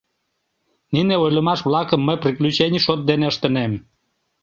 [0.93, 3.71] Нине ойлымаш-влакым мый приключений шот дене ыштынем.